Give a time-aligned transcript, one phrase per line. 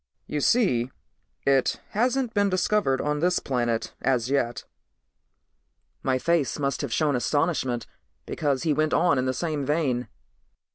[0.25, 0.89] "You see,
[1.45, 4.63] it hasn't been discovered on this planet as yet."
[6.01, 7.85] My face must have shown astonishment
[8.25, 10.07] because he went on in the same vein.